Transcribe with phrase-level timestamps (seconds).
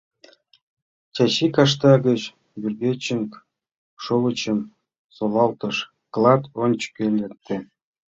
[1.13, 2.21] Чачи кашта гыч
[2.61, 3.31] вӱргенчык
[4.03, 4.59] шовычшым
[5.15, 5.77] солалтыш,
[6.13, 7.57] клат ончыко лекте.